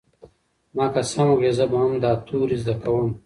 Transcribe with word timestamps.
ما 0.75 0.85
قسم 0.95 1.23
وکړ 1.29 1.43
چې 1.45 1.51
زه 1.57 1.65
به 1.71 1.77
هم 1.83 1.93
دا 2.03 2.11
توري 2.27 2.57
زده 2.63 2.75
کوم. 2.83 3.09